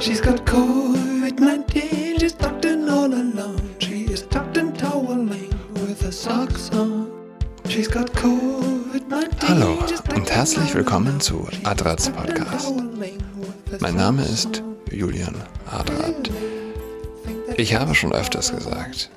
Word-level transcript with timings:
She's 0.00 0.20
got 0.20 0.46
COVID-19, 0.46 2.20
she's 2.20 2.32
tucked 2.32 2.64
in 2.64 2.88
all 2.88 3.12
alone. 3.12 3.74
She 3.80 4.04
is 4.04 4.22
tucked 4.22 4.56
in 4.56 4.72
toweling 4.72 5.52
with 5.72 6.00
her 6.02 6.12
socks 6.12 6.70
on. 6.70 7.10
She's 7.68 7.88
got 7.88 8.12
COVID-19. 8.12 9.48
Hallo 9.48 9.78
und 10.14 10.30
herzlich 10.30 10.72
willkommen 10.74 11.20
zu 11.20 11.48
Adrats 11.64 12.10
Podcast. 12.10 12.72
Mein 13.80 13.96
Name 13.96 14.22
ist 14.22 14.62
Julian 14.92 15.34
Adrat. 15.66 16.30
Ich 17.56 17.74
habe 17.74 17.96
schon 17.96 18.12
öfters 18.12 18.52
gesagt, 18.54 19.10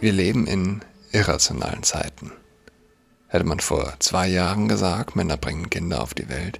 wir 0.00 0.12
leben 0.12 0.46
in 0.46 0.80
irrationalen 1.12 1.82
Zeiten. 1.82 2.32
Hätte 3.28 3.44
man 3.44 3.60
vor 3.60 3.92
zwei 3.98 4.28
Jahren 4.28 4.66
gesagt, 4.66 5.14
Männer 5.14 5.36
bringen 5.36 5.68
Kinder 5.68 6.00
auf 6.02 6.14
die 6.14 6.30
Welt, 6.30 6.58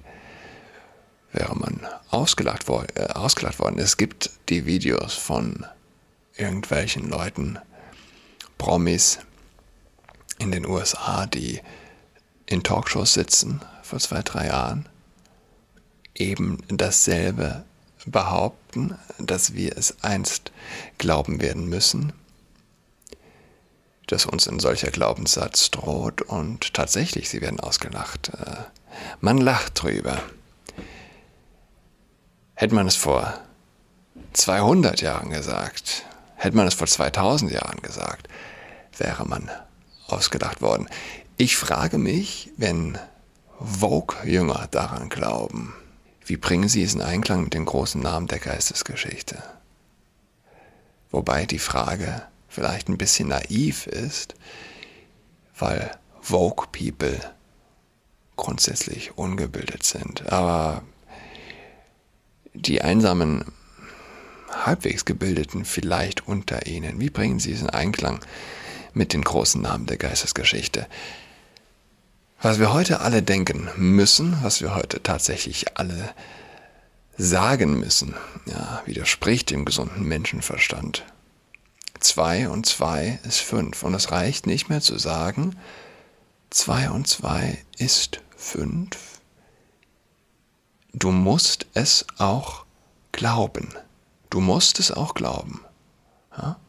wäre 1.37 1.55
man 1.55 1.79
ausgelacht, 2.09 2.67
wo 2.67 2.83
äh, 2.95 3.07
ausgelacht 3.13 3.59
worden. 3.59 3.79
Es 3.79 3.97
gibt 3.97 4.31
die 4.49 4.65
Videos 4.65 5.13
von 5.13 5.65
irgendwelchen 6.35 7.09
Leuten, 7.09 7.59
Promis 8.57 9.19
in 10.39 10.51
den 10.51 10.65
USA, 10.65 11.25
die 11.25 11.61
in 12.47 12.63
Talkshows 12.63 13.13
sitzen 13.13 13.61
vor 13.83 13.99
zwei, 13.99 14.21
drei 14.23 14.47
Jahren, 14.47 14.89
eben 16.15 16.63
dasselbe 16.69 17.63
behaupten, 18.05 18.97
dass 19.19 19.53
wir 19.53 19.77
es 19.77 20.03
einst 20.03 20.51
glauben 20.97 21.41
werden 21.41 21.67
müssen, 21.67 22.13
dass 24.07 24.25
uns 24.25 24.47
ein 24.47 24.59
solcher 24.59 24.89
Glaubenssatz 24.89 25.69
droht 25.69 26.21
und 26.21 26.73
tatsächlich, 26.73 27.29
sie 27.29 27.41
werden 27.41 27.59
ausgelacht. 27.59 28.29
Äh, 28.29 28.63
man 29.19 29.37
lacht 29.37 29.83
drüber. 29.83 30.23
Hätte 32.59 32.73
man 32.73 32.87
es 32.87 32.95
vor 32.95 33.35
200 34.33 34.99
Jahren 35.01 35.29
gesagt, 35.29 36.07
hätte 36.37 36.57
man 36.57 36.65
es 36.65 36.73
vor 36.73 36.87
2000 36.87 37.51
Jahren 37.51 37.83
gesagt, 37.83 38.27
wäre 38.97 39.25
man 39.25 39.51
ausgedacht 40.07 40.59
worden. 40.59 40.89
Ich 41.37 41.55
frage 41.55 41.99
mich, 41.99 42.51
wenn 42.57 42.97
Vogue-Jünger 43.59 44.69
daran 44.71 45.09
glauben, 45.09 45.75
wie 46.25 46.35
bringen 46.35 46.67
sie 46.67 46.81
es 46.81 46.95
in 46.95 47.03
Einklang 47.03 47.43
mit 47.43 47.53
den 47.53 47.65
großen 47.65 48.01
Namen 48.01 48.25
der 48.25 48.39
Geistesgeschichte? 48.39 49.37
Wobei 51.11 51.45
die 51.45 51.59
Frage 51.59 52.23
vielleicht 52.47 52.89
ein 52.89 52.97
bisschen 52.97 53.27
naiv 53.27 53.85
ist, 53.85 54.33
weil 55.59 55.91
Vogue-People 56.21 57.19
grundsätzlich 58.35 59.15
ungebildet 59.15 59.83
sind. 59.83 60.31
Aber 60.33 60.81
die 62.61 62.81
einsamen, 62.81 63.45
halbwegs 64.51 65.05
gebildeten 65.05 65.65
vielleicht 65.65 66.27
unter 66.27 66.65
ihnen, 66.65 66.99
wie 66.99 67.09
bringen 67.09 67.39
sie 67.39 67.53
es 67.53 67.61
in 67.61 67.69
Einklang 67.69 68.19
mit 68.93 69.13
den 69.13 69.23
großen 69.23 69.61
Namen 69.61 69.85
der 69.85 69.97
Geistesgeschichte? 69.97 70.87
Was 72.41 72.59
wir 72.59 72.73
heute 72.73 73.01
alle 73.01 73.23
denken 73.23 73.69
müssen, 73.77 74.37
was 74.43 74.61
wir 74.61 74.75
heute 74.75 75.01
tatsächlich 75.01 75.77
alle 75.77 76.13
sagen 77.17 77.79
müssen, 77.79 78.13
ja, 78.45 78.81
widerspricht 78.85 79.49
dem 79.49 79.65
gesunden 79.65 80.03
Menschenverstand. 80.03 81.03
Zwei 81.99 82.47
und 82.47 82.67
zwei 82.67 83.19
ist 83.23 83.39
fünf. 83.39 83.81
Und 83.81 83.95
es 83.95 84.11
reicht 84.11 84.45
nicht 84.45 84.69
mehr 84.69 84.81
zu 84.81 84.99
sagen, 84.99 85.55
zwei 86.51 86.91
und 86.91 87.07
zwei 87.07 87.57
ist 87.79 88.21
fünf, 88.35 89.19
du 90.93 91.11
musst 91.11 91.56
es 91.73 92.05
auch 92.17 92.65
glauben. 93.11 93.73
Du 94.29 94.39
musst 94.39 94.79
es 94.79 94.91
auch 94.91 95.13
glauben. 95.13 95.61
Ja? 96.37 96.59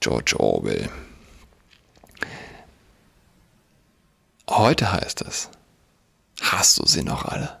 George 0.00 0.38
Orwell. 0.38 0.88
Heute 4.48 4.92
heißt 4.92 5.22
es, 5.22 5.48
hast 6.40 6.78
du 6.78 6.86
sie 6.86 7.02
noch 7.02 7.24
alle? 7.24 7.60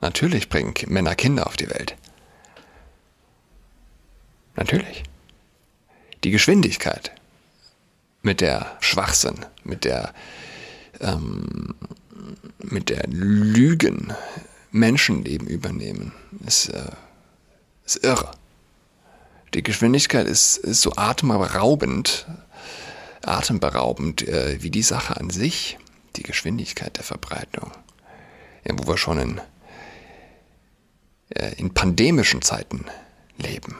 Natürlich 0.00 0.48
bringen 0.48 0.74
Männer 0.86 1.14
Kinder 1.14 1.46
auf 1.46 1.56
die 1.56 1.68
Welt. 1.68 1.96
Natürlich. 4.56 5.04
Die 6.24 6.30
Geschwindigkeit, 6.30 7.12
mit 8.22 8.40
der 8.40 8.76
Schwachsinn, 8.80 9.46
mit 9.64 9.84
der 9.84 10.12
ähm, 11.00 11.74
mit 12.58 12.90
der 12.90 13.06
Lügen 13.08 14.12
Menschenleben 14.70 15.48
übernehmen, 15.48 16.12
ist, 16.46 16.68
äh, 16.68 16.92
ist 17.84 18.04
irre. 18.04 18.30
Die 19.54 19.62
Geschwindigkeit 19.62 20.26
ist, 20.26 20.58
ist 20.58 20.80
so 20.80 20.92
atemberaubend, 20.96 22.26
atemberaubend 23.24 24.26
äh, 24.28 24.62
wie 24.62 24.70
die 24.70 24.82
Sache 24.82 25.16
an 25.16 25.30
sich, 25.30 25.78
die 26.16 26.22
Geschwindigkeit 26.22 26.96
der 26.96 27.04
Verbreitung. 27.04 27.72
Ja, 28.64 28.74
wo 28.78 28.86
wir 28.86 28.96
schon 28.96 29.18
in, 29.18 29.40
äh, 31.30 31.54
in 31.56 31.74
pandemischen 31.74 32.42
Zeiten 32.42 32.84
leben. 33.38 33.76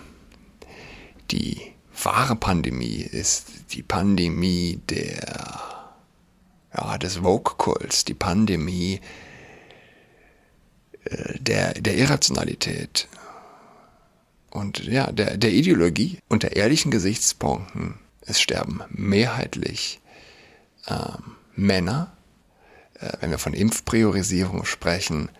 Die 1.31 1.61
wahre 2.03 2.34
Pandemie 2.34 3.03
ist 3.03 3.47
die 3.72 3.83
Pandemie 3.83 4.81
der 4.89 5.61
ja, 6.77 6.99
des 6.99 7.17
Vogue-Kults, 7.19 8.05
die 8.05 8.15
Pandemie 8.15 8.95
äh, 8.95 9.29
der, 11.05 11.75
der 11.75 11.97
Irrationalität 11.97 13.09
und 14.50 14.84
ja, 14.84 15.11
der, 15.12 15.37
der 15.37 15.53
Ideologie 15.53 16.19
unter 16.28 16.56
ehrlichen 16.56 16.91
Gesichtspunkten. 16.91 17.99
Es 18.22 18.41
sterben 18.41 18.83
mehrheitlich 18.91 20.00
ähm, 20.89 21.37
Männer, 21.55 22.12
äh, 23.00 23.12
wenn 23.21 23.31
wir 23.31 23.39
von 23.39 23.55
Impfpriorisierung 23.55 24.65
sprechen. 24.65 25.31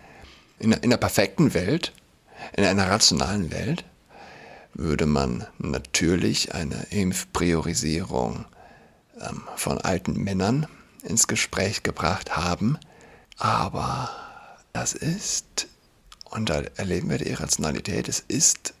In, 0.59 0.71
in 0.71 0.85
einer 0.85 0.97
perfekten 0.97 1.53
Welt, 1.53 1.93
in 2.55 2.63
einer 2.63 2.89
rationalen 2.89 3.51
Welt, 3.51 3.83
würde 4.73 5.05
man 5.05 5.45
natürlich 5.59 6.53
eine 6.55 6.87
Impfpriorisierung 6.89 8.45
ähm, 9.19 9.43
von 9.55 9.77
alten 9.77 10.13
Männern 10.13 10.67
ins 11.03 11.27
Gespräch 11.27 11.83
gebracht 11.83 12.37
haben. 12.37 12.77
Aber 13.37 14.09
das 14.73 14.93
ist, 14.93 15.67
und 16.25 16.49
da 16.49 16.61
erleben 16.75 17.09
wir 17.09 17.17
die 17.17 17.29
Irrationalität, 17.29 18.07
es 18.07 18.19
ist 18.19 18.73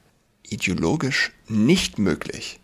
ideologisch 0.43 1.31
nicht 1.47 1.99
möglich, 1.99 2.59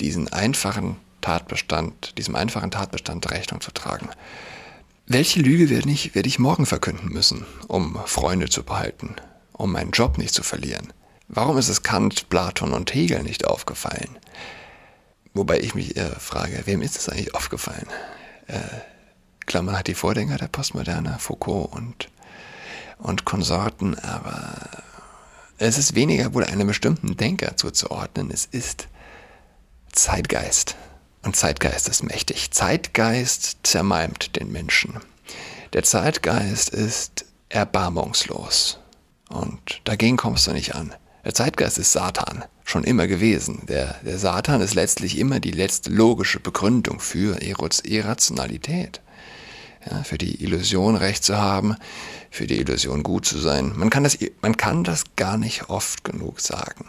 diesen 0.00 0.32
einfachen 0.32 0.96
Tatbestand, 1.20 2.18
diesem 2.18 2.36
einfachen 2.36 2.70
Tatbestand 2.70 3.30
Rechnung 3.30 3.60
zu 3.60 3.72
tragen. 3.72 4.10
Welche 5.06 5.40
Lüge 5.40 5.70
werde 5.70 5.90
ich, 5.90 6.14
werde 6.14 6.28
ich 6.28 6.38
morgen 6.38 6.66
verkünden 6.66 7.08
müssen, 7.08 7.46
um 7.68 7.98
Freunde 8.06 8.48
zu 8.48 8.62
behalten, 8.64 9.16
um 9.52 9.72
meinen 9.72 9.92
Job 9.92 10.18
nicht 10.18 10.34
zu 10.34 10.42
verlieren? 10.42 10.92
Warum 11.28 11.58
ist 11.58 11.68
es 11.68 11.82
Kant, 11.82 12.28
Platon 12.28 12.72
und 12.72 12.94
Hegel 12.94 13.22
nicht 13.22 13.46
aufgefallen? 13.46 14.18
Wobei 15.34 15.60
ich 15.60 15.74
mich 15.74 15.96
eher 15.96 16.18
frage, 16.20 16.62
wem 16.66 16.82
ist 16.82 16.96
es 16.96 17.08
eigentlich 17.08 17.34
aufgefallen? 17.34 17.86
äh, 18.46 18.60
Klammern 19.46 19.78
hat 19.78 19.86
die 19.86 19.94
Vorgänger 19.94 20.36
der 20.36 20.48
Postmoderne, 20.48 21.16
Foucault 21.18 21.72
und, 21.72 22.08
und 22.98 23.24
Konsorten, 23.24 23.98
aber 23.98 24.82
es 25.58 25.78
ist 25.78 25.94
weniger 25.94 26.34
wohl 26.34 26.44
einem 26.44 26.66
bestimmten 26.66 27.16
Denker 27.16 27.56
zuzuordnen, 27.56 28.30
es 28.30 28.46
ist 28.46 28.88
Zeitgeist. 29.92 30.76
Und 31.22 31.34
Zeitgeist 31.34 31.88
ist 31.88 32.04
mächtig. 32.04 32.52
Zeitgeist 32.52 33.58
zermalmt 33.64 34.36
den 34.36 34.52
Menschen. 34.52 35.00
Der 35.72 35.82
Zeitgeist 35.82 36.68
ist 36.68 37.24
erbarmungslos. 37.48 38.78
Und 39.28 39.80
dagegen 39.84 40.16
kommst 40.16 40.46
du 40.46 40.52
nicht 40.52 40.74
an. 40.74 40.94
Der 41.24 41.34
Zeitgeist 41.34 41.78
ist 41.78 41.90
Satan, 41.90 42.44
schon 42.64 42.84
immer 42.84 43.08
gewesen. 43.08 43.64
Der, 43.66 43.96
der 44.04 44.18
Satan 44.18 44.60
ist 44.60 44.74
letztlich 44.74 45.18
immer 45.18 45.40
die 45.40 45.50
letzte 45.50 45.90
logische 45.90 46.38
Begründung 46.38 47.00
für 47.00 47.42
Irrationalität. 47.42 49.00
Ja, 49.88 50.02
für 50.02 50.18
die 50.18 50.42
Illusion 50.42 50.96
recht 50.96 51.22
zu 51.22 51.38
haben, 51.38 51.76
für 52.30 52.46
die 52.46 52.58
Illusion 52.58 53.02
gut 53.02 53.24
zu 53.24 53.38
sein. 53.38 53.72
Man 53.76 53.90
kann, 53.90 54.04
das, 54.04 54.18
man 54.42 54.56
kann 54.56 54.82
das 54.82 55.04
gar 55.14 55.38
nicht 55.38 55.68
oft 55.70 56.02
genug 56.02 56.40
sagen. 56.40 56.86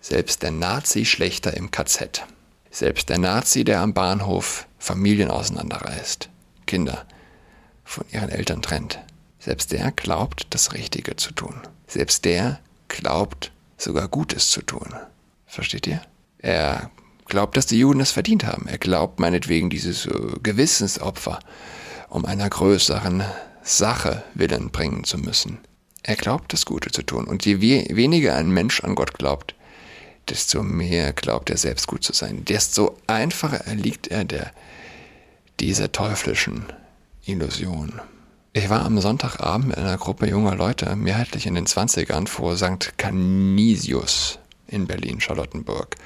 Selbst 0.00 0.42
der 0.42 0.50
Nazi 0.50 1.04
schlechter 1.04 1.56
im 1.56 1.70
KZ. 1.70 2.24
Selbst 2.70 3.08
der 3.08 3.18
Nazi, 3.18 3.64
der 3.64 3.80
am 3.80 3.94
Bahnhof 3.94 4.66
Familien 4.78 5.30
auseinanderreißt, 5.30 6.28
Kinder 6.66 7.06
von 7.84 8.04
ihren 8.10 8.28
Eltern 8.28 8.60
trennt. 8.60 8.98
Selbst 9.38 9.72
der 9.72 9.92
glaubt, 9.92 10.48
das 10.50 10.72
Richtige 10.72 11.16
zu 11.16 11.32
tun. 11.32 11.54
Selbst 11.86 12.24
der 12.24 12.58
glaubt, 12.88 13.52
sogar 13.78 14.08
Gutes 14.08 14.50
zu 14.50 14.62
tun. 14.62 14.94
Versteht 15.46 15.86
ihr? 15.86 16.02
Er 16.38 16.90
glaubt, 17.26 17.56
dass 17.56 17.66
die 17.66 17.78
Juden 17.78 18.00
es 18.00 18.10
verdient 18.10 18.44
haben. 18.44 18.66
Er 18.66 18.78
glaubt 18.78 19.20
meinetwegen 19.20 19.70
dieses 19.70 20.06
äh, 20.06 20.12
Gewissensopfer 20.42 21.38
um 22.08 22.24
einer 22.24 22.48
größeren 22.48 23.24
Sache 23.62 24.22
willen 24.34 24.70
bringen 24.70 25.04
zu 25.04 25.18
müssen. 25.18 25.58
Er 26.02 26.16
glaubt, 26.16 26.52
das 26.52 26.66
Gute 26.66 26.90
zu 26.92 27.02
tun. 27.02 27.26
Und 27.26 27.44
je 27.44 27.60
weniger 27.60 28.36
ein 28.36 28.48
Mensch 28.50 28.82
an 28.84 28.94
Gott 28.94 29.14
glaubt, 29.14 29.56
desto 30.28 30.62
mehr 30.62 31.12
glaubt 31.12 31.50
er 31.50 31.56
selbst 31.56 31.86
gut 31.88 32.04
zu 32.04 32.12
sein. 32.12 32.44
Desto 32.44 32.96
einfacher 33.06 33.66
erliegt 33.66 34.08
er 34.08 34.24
der, 34.24 34.52
dieser 35.58 35.90
teuflischen 35.90 36.66
Illusion. 37.24 38.00
Ich 38.52 38.70
war 38.70 38.84
am 38.84 39.00
Sonntagabend 39.00 39.68
mit 39.68 39.78
einer 39.78 39.98
Gruppe 39.98 40.28
junger 40.28 40.54
Leute, 40.54 40.94
mehrheitlich 40.96 41.46
in 41.46 41.54
den 41.54 41.66
20ern, 41.66 42.26
vor 42.26 42.56
St. 42.56 42.96
Canisius 42.96 44.38
in 44.68 44.86
Berlin-Charlottenburg, 44.86 45.96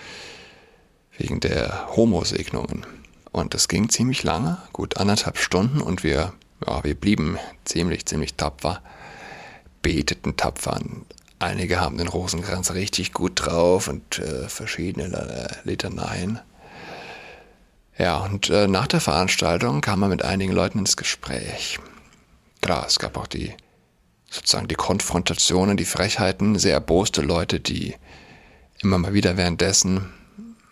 wegen 1.17 1.41
der 1.41 1.95
Homosegnungen. 1.95 2.87
Und 3.33 3.55
es 3.55 3.69
ging 3.69 3.89
ziemlich 3.89 4.23
lange, 4.23 4.59
gut 4.73 4.97
anderthalb 4.97 5.39
Stunden, 5.39 5.81
und 5.81 6.03
wir, 6.03 6.33
ja, 6.67 6.85
wir 6.85 6.95
blieben 6.95 7.39
ziemlich, 7.65 8.07
ziemlich 8.07 8.35
tapfer, 8.35 8.83
beteten 9.83 10.37
tapfer. 10.37 10.81
Einige 11.39 11.81
haben 11.81 11.97
den 11.97 12.09
Rosenkranz 12.09 12.73
richtig 12.73 13.13
gut 13.13 13.33
drauf 13.37 13.89
und 13.89 14.19
äh, 14.19 14.49
verschiedene 14.49 15.49
Litaneien. 15.65 16.41
Ja, 17.97 18.19
und 18.19 18.51
äh, 18.51 18.67
nach 18.67 18.87
der 18.87 19.01
Veranstaltung 19.01 19.81
kam 19.81 20.01
man 20.01 20.11
mit 20.11 20.25
einigen 20.25 20.53
Leuten 20.53 20.81
ins 20.81 20.97
Gespräch. 20.97 21.79
Klar, 22.61 22.87
es 22.87 22.99
gab 22.99 23.17
auch 23.17 23.27
die 23.27 23.55
sozusagen 24.31 24.69
die 24.69 24.77
Konfrontationen, 24.77 25.77
die 25.77 25.85
Frechheiten, 25.85 26.59
sehr 26.59 26.75
erboste 26.75 27.21
Leute, 27.21 27.59
die 27.59 27.95
immer 28.79 28.97
mal 28.97 29.13
wieder 29.13 29.37
währenddessen 29.37 30.13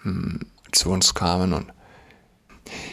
hm, 0.03 0.41
zu 0.73 0.91
uns 0.91 1.15
kamen 1.15 1.53
und 1.53 1.67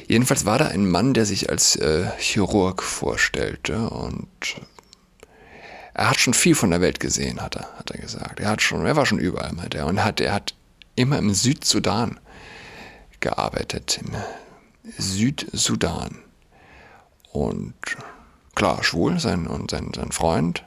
jedenfalls 0.07 0.45
war 0.45 0.57
da 0.57 0.67
ein 0.67 0.89
Mann, 0.89 1.13
der 1.13 1.25
sich 1.25 1.49
als 1.49 1.75
äh, 1.75 2.05
Chirurg 2.17 2.83
vorstellte 2.83 3.89
und 3.89 4.27
er 5.95 6.09
hat 6.09 6.19
schon 6.19 6.33
viel 6.33 6.55
von 6.55 6.71
der 6.71 6.81
Welt 6.81 6.99
gesehen, 6.99 7.41
hat 7.41 7.55
er, 7.55 7.69
hat 7.77 7.89
er 7.89 7.99
gesagt. 7.99 8.41
Er 8.41 8.49
hat 8.49 8.61
schon, 8.61 8.85
er 8.85 8.97
war 8.97 9.05
schon 9.05 9.17
überall, 9.17 9.53
meinte 9.53 9.77
er. 9.77 9.85
Und 9.85 10.03
hat, 10.03 10.19
er 10.19 10.33
hat 10.33 10.53
immer 10.97 11.17
im 11.17 11.33
Südsudan 11.33 12.19
gearbeitet, 13.21 14.01
im 14.03 14.11
Südsudan. 14.97 16.17
Und 17.31 17.75
klar, 18.55 18.83
schwul, 18.83 19.21
sein, 19.21 19.47
und 19.47 19.71
sein, 19.71 19.91
sein 19.95 20.11
Freund, 20.11 20.63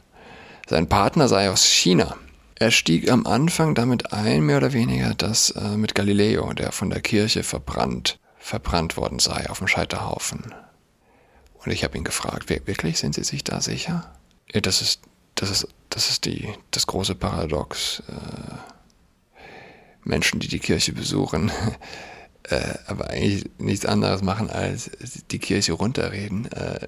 sein 0.67 0.89
Partner 0.89 1.29
sei 1.29 1.51
aus 1.51 1.67
China. 1.67 2.17
Er 2.55 2.71
stieg 2.71 3.11
am 3.11 3.27
Anfang 3.27 3.75
damit 3.75 4.15
ein, 4.15 4.45
mehr 4.45 4.57
oder 4.57 4.73
weniger, 4.73 5.13
dass 5.13 5.51
äh, 5.51 5.77
mit 5.77 5.95
Galileo, 5.95 6.55
der 6.55 6.73
von 6.73 6.89
der 6.89 7.03
Kirche 7.03 7.43
verbrannt, 7.43 8.19
verbrannt 8.49 8.97
worden 8.97 9.19
sei 9.19 9.49
auf 9.51 9.59
dem 9.59 9.69
Scheiterhaufen. 9.69 10.55
Und 11.65 11.73
ich 11.73 11.85
habe 11.85 11.99
ihn 11.99 12.05
gefragt, 12.05 12.49
wirklich, 12.49 12.99
sind 12.99 13.15
Sie 13.15 13.25
sich 13.25 13.45
da 13.45 13.61
sicher? 13.61 14.11
Ja, 14.53 14.61
das 14.61 14.81
ist 14.81 15.01
das 15.41 15.51
ist, 15.51 15.69
das 15.91 16.11
ist 16.11 16.25
die, 16.25 16.49
das 16.71 16.87
große 16.87 17.15
Paradox. 17.15 18.03
Äh, 18.09 18.55
Menschen, 20.03 20.41
die 20.41 20.49
die 20.49 20.59
Kirche 20.59 20.93
besuchen, 20.93 21.53
äh, 22.45 22.75
aber 22.87 23.11
eigentlich 23.11 23.45
nichts 23.59 23.87
anderes 23.87 24.23
machen, 24.23 24.51
als 24.51 24.91
die 25.31 25.39
Kirche 25.39 25.75
runterreden. 25.75 26.51
Äh, 26.53 26.87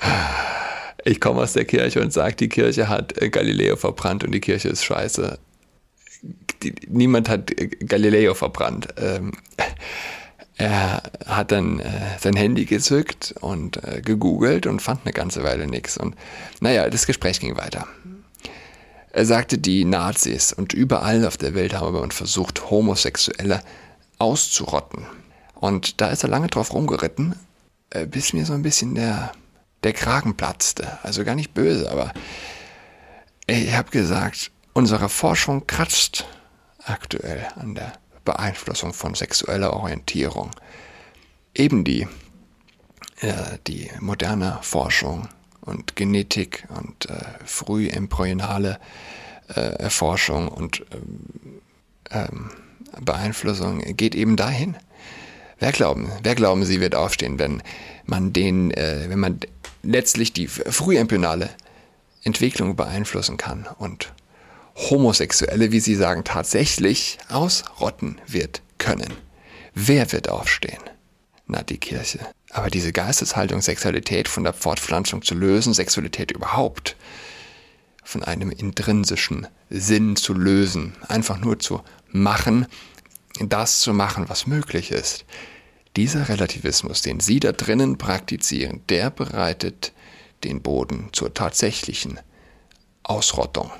ich 1.04 1.20
komme 1.20 1.42
aus 1.42 1.54
der 1.54 1.64
Kirche 1.64 2.00
und 2.00 2.12
sage, 2.12 2.36
die 2.36 2.48
Kirche 2.48 2.88
hat 2.88 3.14
Galileo 3.32 3.76
verbrannt 3.76 4.22
und 4.22 4.32
die 4.32 4.40
Kirche 4.40 4.68
ist 4.68 4.84
scheiße. 4.84 5.38
Niemand 6.88 7.28
hat 7.28 7.52
Galileo 7.80 8.34
verbrannt. 8.34 8.88
Ähm, 8.98 9.32
er 10.58 11.02
hat 11.26 11.52
dann 11.52 11.80
äh, 11.80 11.90
sein 12.18 12.34
Handy 12.34 12.64
gezückt 12.64 13.34
und 13.40 13.82
äh, 13.84 14.00
gegoogelt 14.00 14.66
und 14.66 14.80
fand 14.80 15.00
eine 15.04 15.12
ganze 15.12 15.44
Weile 15.44 15.66
nichts. 15.66 15.98
Und 15.98 16.16
naja, 16.60 16.88
das 16.88 17.06
Gespräch 17.06 17.40
ging 17.40 17.56
weiter. 17.56 17.86
Er 19.10 19.26
sagte, 19.26 19.58
die 19.58 19.84
Nazis 19.84 20.52
und 20.52 20.72
überall 20.72 21.26
auf 21.26 21.36
der 21.36 21.54
Welt 21.54 21.74
haben 21.74 21.94
man 21.94 22.10
versucht, 22.10 22.70
Homosexuelle 22.70 23.62
auszurotten. 24.18 25.06
Und 25.54 26.00
da 26.00 26.08
ist 26.08 26.22
er 26.22 26.30
lange 26.30 26.48
drauf 26.48 26.72
rumgeritten, 26.72 27.34
äh, 27.90 28.06
bis 28.06 28.32
mir 28.32 28.46
so 28.46 28.54
ein 28.54 28.62
bisschen 28.62 28.94
der, 28.94 29.32
der 29.84 29.92
Kragen 29.92 30.36
platzte. 30.36 30.98
Also 31.02 31.24
gar 31.24 31.34
nicht 31.34 31.52
böse, 31.52 31.90
aber 31.90 32.12
ich 33.46 33.74
habe 33.74 33.90
gesagt, 33.90 34.50
unsere 34.72 35.08
Forschung 35.08 35.66
kratzt 35.66 36.26
aktuell 36.84 37.46
an 37.56 37.74
der 37.74 37.92
Beeinflussung 38.26 38.92
von 38.92 39.14
sexueller 39.14 39.72
Orientierung. 39.72 40.50
Eben 41.54 41.84
die, 41.84 42.06
äh, 43.20 43.56
die 43.66 43.90
moderne 44.00 44.58
Forschung 44.60 45.28
und 45.62 45.96
Genetik 45.96 46.66
und 46.76 47.08
äh, 47.08 47.24
frühembryonale 47.46 48.78
äh, 49.48 49.60
Erforschung 49.60 50.48
und 50.48 50.84
ähm, 50.92 51.62
ähm, 52.10 52.50
Beeinflussung 53.00 53.80
geht 53.96 54.14
eben 54.14 54.36
dahin. 54.36 54.76
Wer 55.58 55.72
glauben, 55.72 56.10
wer 56.22 56.34
glauben 56.34 56.64
Sie 56.64 56.80
wird 56.80 56.94
aufstehen, 56.94 57.38
wenn 57.38 57.62
man 58.04 58.32
den, 58.32 58.70
äh, 58.72 59.06
wenn 59.08 59.18
man 59.18 59.40
letztlich 59.82 60.32
die 60.32 60.48
frühembryonale 60.48 61.48
Entwicklung 62.22 62.76
beeinflussen 62.76 63.36
kann 63.36 63.66
und 63.78 64.12
Homosexuelle, 64.76 65.72
wie 65.72 65.80
Sie 65.80 65.94
sagen, 65.94 66.22
tatsächlich 66.24 67.18
ausrotten 67.28 68.20
wird 68.26 68.62
können. 68.78 69.12
Wer 69.74 70.12
wird 70.12 70.28
aufstehen? 70.28 70.82
Na, 71.46 71.62
die 71.62 71.78
Kirche. 71.78 72.20
Aber 72.50 72.70
diese 72.70 72.92
Geisteshaltung, 72.92 73.62
Sexualität 73.62 74.28
von 74.28 74.44
der 74.44 74.52
Fortpflanzung 74.52 75.22
zu 75.22 75.34
lösen, 75.34 75.74
Sexualität 75.74 76.30
überhaupt 76.30 76.96
von 78.04 78.22
einem 78.22 78.50
intrinsischen 78.50 79.46
Sinn 79.68 80.16
zu 80.16 80.32
lösen, 80.34 80.94
einfach 81.08 81.38
nur 81.38 81.58
zu 81.58 81.82
machen, 82.08 82.66
das 83.40 83.80
zu 83.80 83.92
machen, 83.92 84.28
was 84.28 84.46
möglich 84.46 84.90
ist. 84.90 85.24
Dieser 85.96 86.28
Relativismus, 86.28 87.02
den 87.02 87.20
Sie 87.20 87.40
da 87.40 87.52
drinnen 87.52 87.98
praktizieren, 87.98 88.82
der 88.88 89.10
bereitet 89.10 89.92
den 90.44 90.62
Boden 90.62 91.08
zur 91.12 91.34
tatsächlichen 91.34 92.20
Ausrottung. 93.02 93.70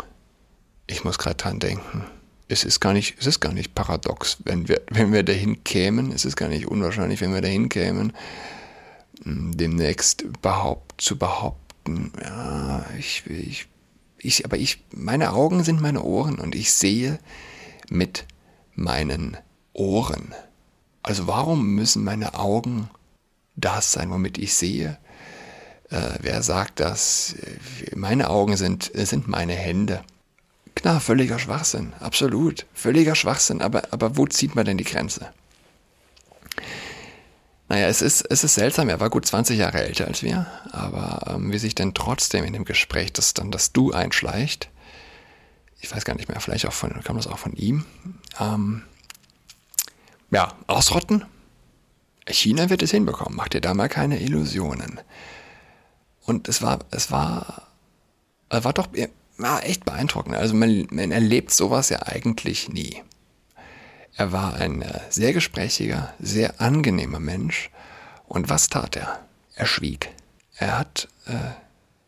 Ich 0.86 1.04
muss 1.04 1.18
gerade 1.18 1.36
dran 1.36 1.58
denken. 1.58 2.04
Es 2.48 2.62
ist 2.62 2.80
gar 2.80 2.92
nicht, 2.92 3.16
es 3.18 3.26
ist 3.26 3.40
gar 3.40 3.52
nicht 3.52 3.74
paradox, 3.74 4.38
wenn 4.44 4.68
wir, 4.68 4.82
wenn 4.90 5.12
wir 5.12 5.24
dahin 5.24 5.64
kämen, 5.64 6.12
es 6.12 6.24
ist 6.24 6.36
gar 6.36 6.48
nicht 6.48 6.66
unwahrscheinlich, 6.68 7.20
wenn 7.20 7.34
wir 7.34 7.40
dahin 7.40 7.68
kämen, 7.68 8.12
hm, 9.24 9.56
demnächst 9.56 10.24
behaupt, 10.42 11.00
zu 11.00 11.18
behaupten, 11.18 12.12
ja, 12.22 12.86
ich, 12.98 13.24
ich, 13.26 13.66
ich, 14.18 14.44
aber 14.44 14.56
ich, 14.56 14.84
meine 14.92 15.32
Augen 15.32 15.64
sind 15.64 15.80
meine 15.80 16.02
Ohren 16.02 16.38
und 16.38 16.54
ich 16.54 16.72
sehe 16.72 17.18
mit 17.88 18.24
meinen 18.74 19.36
Ohren. 19.72 20.34
Also 21.02 21.26
warum 21.26 21.74
müssen 21.74 22.04
meine 22.04 22.34
Augen 22.34 22.88
das 23.56 23.92
sein, 23.92 24.10
womit 24.10 24.38
ich 24.38 24.54
sehe? 24.54 24.98
Äh, 25.90 26.10
wer 26.20 26.42
sagt 26.42 26.80
das? 26.80 27.34
Meine 27.94 28.30
Augen 28.30 28.56
sind, 28.56 28.90
sind 28.94 29.28
meine 29.28 29.54
Hände. 29.54 30.02
Klar, 30.76 31.00
völliger 31.00 31.38
Schwachsinn, 31.38 31.94
absolut, 32.00 32.66
völliger 32.74 33.14
Schwachsinn, 33.14 33.62
aber, 33.62 33.82
aber 33.92 34.16
wo 34.18 34.26
zieht 34.26 34.54
man 34.54 34.66
denn 34.66 34.76
die 34.76 34.84
Grenze? 34.84 35.32
Naja, 37.68 37.88
es 37.88 38.02
ist, 38.02 38.20
es 38.30 38.44
ist 38.44 38.54
seltsam, 38.54 38.88
er 38.90 39.00
war 39.00 39.10
gut 39.10 39.26
20 39.26 39.58
Jahre 39.58 39.82
älter 39.82 40.06
als 40.06 40.22
wir, 40.22 40.46
aber 40.70 41.34
ähm, 41.34 41.50
wie 41.50 41.58
sich 41.58 41.74
denn 41.74 41.94
trotzdem 41.94 42.44
in 42.44 42.52
dem 42.52 42.64
Gespräch 42.64 43.12
das 43.12 43.34
dann 43.34 43.50
das 43.50 43.72
Du 43.72 43.92
einschleicht, 43.92 44.68
ich 45.80 45.90
weiß 45.90 46.04
gar 46.04 46.14
nicht 46.14 46.28
mehr, 46.28 46.40
vielleicht 46.40 46.66
auch 46.66 46.72
von, 46.72 47.02
kam 47.02 47.16
das 47.16 47.26
auch 47.26 47.38
von 47.38 47.54
ihm, 47.54 47.84
ähm, 48.38 48.82
ja, 50.30 50.52
ausrotten? 50.66 51.24
China 52.28 52.68
wird 52.68 52.82
es 52.82 52.90
hinbekommen, 52.90 53.34
macht 53.34 53.54
dir 53.54 53.60
da 53.60 53.72
mal 53.72 53.88
keine 53.88 54.20
Illusionen. 54.20 55.00
Und 56.20 56.48
es 56.48 56.60
war, 56.60 56.80
es 56.90 57.10
war, 57.10 57.68
er 58.50 58.64
war 58.64 58.72
doch 58.72 58.88
war 59.38 59.64
echt 59.64 59.84
beeindruckend. 59.84 60.36
Also 60.36 60.54
man, 60.54 60.86
man 60.90 61.12
erlebt 61.12 61.52
sowas 61.52 61.88
ja 61.88 62.02
eigentlich 62.02 62.68
nie. 62.68 63.02
Er 64.14 64.32
war 64.32 64.54
ein 64.54 64.82
äh, 64.82 65.00
sehr 65.10 65.32
gesprächiger, 65.32 66.14
sehr 66.18 66.60
angenehmer 66.60 67.20
Mensch. 67.20 67.70
Und 68.26 68.48
was 68.48 68.68
tat 68.68 68.96
er? 68.96 69.20
Er 69.54 69.66
schwieg. 69.66 70.10
Er 70.56 70.78
hat 70.78 71.08
äh, 71.26 71.32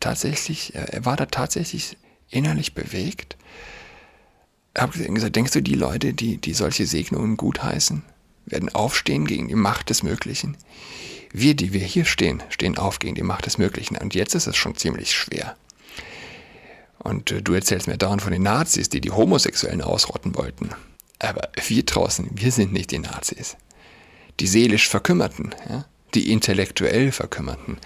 tatsächlich, 0.00 0.74
er, 0.74 1.04
war 1.04 1.16
da 1.16 1.26
tatsächlich 1.26 1.96
innerlich 2.30 2.74
bewegt. 2.74 3.36
Er 4.74 4.84
hat 4.84 4.92
gesagt, 4.92 5.36
denkst 5.36 5.52
du, 5.52 5.62
die 5.62 5.74
Leute, 5.74 6.14
die, 6.14 6.38
die 6.38 6.54
solche 6.54 6.86
Segnungen 6.86 7.36
gutheißen, 7.36 8.02
werden 8.46 8.74
aufstehen 8.74 9.26
gegen 9.26 9.48
die 9.48 9.54
Macht 9.54 9.90
des 9.90 10.02
Möglichen? 10.02 10.56
Wir, 11.30 11.54
die 11.54 11.74
wir 11.74 11.80
hier 11.80 12.06
stehen, 12.06 12.42
stehen 12.48 12.78
auf 12.78 13.00
gegen 13.00 13.14
die 13.14 13.22
Macht 13.22 13.44
des 13.44 13.58
Möglichen. 13.58 13.96
Und 13.98 14.14
jetzt 14.14 14.34
ist 14.34 14.46
es 14.46 14.56
schon 14.56 14.76
ziemlich 14.76 15.12
schwer. 15.12 15.56
Und 16.98 17.30
äh, 17.30 17.42
du 17.42 17.54
erzählst 17.54 17.86
mir 17.86 17.96
dauernd 17.96 18.22
von 18.22 18.32
den 18.32 18.42
Nazis, 18.42 18.88
die 18.88 19.00
die 19.00 19.10
Homosexuellen 19.10 19.82
ausrotten 19.82 20.34
wollten. 20.36 20.70
Aber 21.18 21.48
wir 21.66 21.84
draußen, 21.84 22.30
wir 22.32 22.52
sind 22.52 22.72
nicht 22.72 22.90
die 22.90 22.98
Nazis. 22.98 23.56
Die 24.40 24.46
seelisch 24.46 24.88
Verkümmerten, 24.88 25.54
ja? 25.68 25.84
die 26.14 26.30
intellektuell 26.32 27.10
Verkümmerten, 27.12 27.78